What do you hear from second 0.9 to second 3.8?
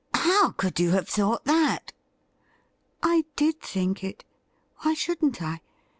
have thought that?' «I did